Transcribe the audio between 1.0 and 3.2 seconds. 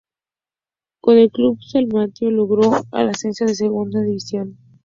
el club salmantino logró el